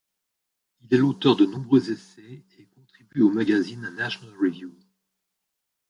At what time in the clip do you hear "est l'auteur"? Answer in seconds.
0.95-1.35